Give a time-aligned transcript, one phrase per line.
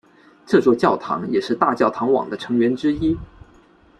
[0.47, 3.15] 这座教堂也是大教堂网的成员之一。